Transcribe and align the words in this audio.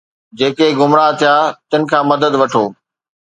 جيڪي 0.37 0.67
گمراھ 0.79 1.11
ٿيا 1.19 1.33
آھن 1.41 1.47
تن 1.69 1.81
کان 1.89 2.03
مدد 2.11 2.33
وٺو 2.39 2.63